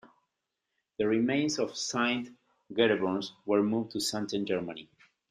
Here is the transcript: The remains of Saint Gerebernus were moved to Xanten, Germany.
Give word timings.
The 0.97 1.05
remains 1.07 1.59
of 1.59 1.77
Saint 1.77 2.35
Gerebernus 2.73 3.33
were 3.45 3.61
moved 3.61 3.91
to 3.91 3.99
Xanten, 3.99 4.47
Germany. 4.47 4.89